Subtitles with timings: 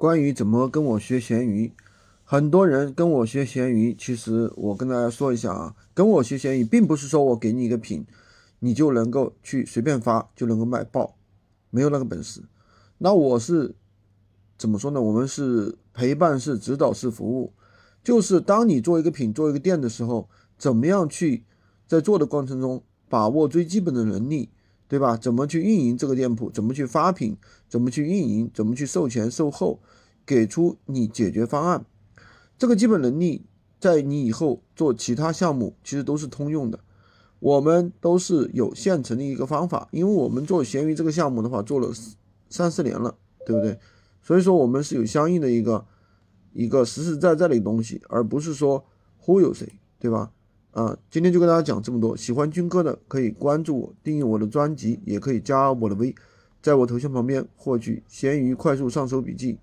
[0.00, 1.74] 关于怎么跟我学闲鱼，
[2.24, 8.06] 很多人跟我学闲鱼，其实我跟大家说一下啊，跟我学闲鱼，并不是说我给你一个品，
[8.60, 11.16] 你就能够去随便发就能够卖爆，
[11.68, 12.40] 没有那个本事。
[12.96, 13.74] 那我是
[14.56, 15.02] 怎么说呢？
[15.02, 17.52] 我们是陪伴式、指导式服务，
[18.02, 21.44] 就是当你做一个品、做一个店的时候，怎么样去
[21.86, 24.48] 在做的过程中把握最基本的能力。
[24.90, 25.16] 对吧？
[25.16, 26.50] 怎么去运营这个店铺？
[26.50, 27.36] 怎么去发品？
[27.68, 28.50] 怎么去运营？
[28.52, 29.78] 怎么去售前售后？
[30.26, 31.86] 给出你解决方案。
[32.58, 33.46] 这个基本能力，
[33.78, 36.80] 在你以后做其他项目其实都是通用的。
[37.38, 41.92] 我们都是有现成的一个方法，因为我们做闲鱼这个项目的话，做了
[42.48, 43.78] 三四年了，对不对？
[44.20, 45.86] 所以说我们是有相应的一个
[46.52, 48.84] 一个实实在在的东西，而不是说
[49.18, 50.32] 忽悠谁，对吧？
[50.72, 52.16] 啊，今天就跟大家讲这么多。
[52.16, 56.14] 喜欢军哥的可以关注我，订阅我的专辑，也可以加我的微，
[56.62, 59.58] 在我头像旁边获取闲鱼快速上手笔记。